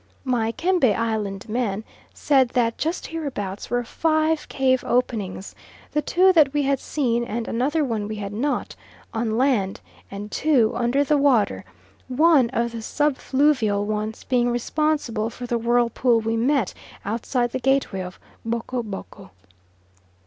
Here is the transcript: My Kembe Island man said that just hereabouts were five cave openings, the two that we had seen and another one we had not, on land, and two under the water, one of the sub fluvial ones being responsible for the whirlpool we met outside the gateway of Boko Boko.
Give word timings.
My 0.25 0.51
Kembe 0.51 0.95
Island 0.97 1.47
man 1.47 1.83
said 2.11 2.49
that 2.55 2.79
just 2.79 3.05
hereabouts 3.05 3.69
were 3.69 3.83
five 3.83 4.49
cave 4.49 4.83
openings, 4.83 5.53
the 5.91 6.01
two 6.01 6.33
that 6.33 6.53
we 6.53 6.63
had 6.63 6.79
seen 6.79 7.23
and 7.23 7.47
another 7.47 7.85
one 7.85 8.07
we 8.07 8.15
had 8.15 8.33
not, 8.33 8.75
on 9.13 9.37
land, 9.37 9.79
and 10.09 10.31
two 10.31 10.71
under 10.75 11.03
the 11.03 11.19
water, 11.19 11.63
one 12.07 12.49
of 12.49 12.71
the 12.71 12.81
sub 12.81 13.15
fluvial 13.15 13.85
ones 13.85 14.23
being 14.23 14.49
responsible 14.49 15.29
for 15.29 15.45
the 15.45 15.59
whirlpool 15.59 16.19
we 16.19 16.35
met 16.35 16.73
outside 17.05 17.51
the 17.51 17.59
gateway 17.59 17.99
of 18.01 18.19
Boko 18.43 18.81
Boko. 18.81 19.29